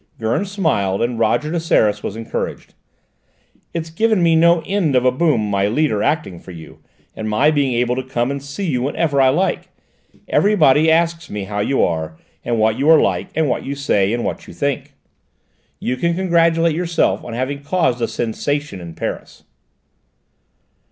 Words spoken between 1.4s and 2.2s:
de Seras was